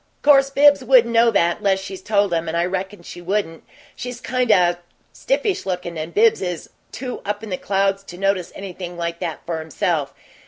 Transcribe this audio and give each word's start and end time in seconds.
'Course 0.23 0.49
Bibbs 0.49 0.83
wouldn't 0.83 1.13
know 1.13 1.29
that 1.29 1.59
unless 1.59 1.79
she's 1.79 2.01
told 2.01 2.33
him, 2.33 2.47
and 2.47 2.57
I 2.57 2.65
reckon 2.65 3.03
she 3.03 3.21
wouldn't; 3.21 3.63
she's 3.95 4.19
kind 4.19 4.51
o' 4.51 4.77
stiffish 5.13 5.63
lookin', 5.63 5.95
and 5.95 6.11
Bibbs 6.11 6.41
is 6.41 6.71
too 6.91 7.21
up 7.23 7.43
in 7.43 7.51
the 7.51 7.55
clouds 7.57 8.01
to 8.05 8.17
notice 8.17 8.51
anything 8.55 8.97
like 8.97 9.19
that 9.19 9.45
for 9.45 9.59
himself. 9.59 10.11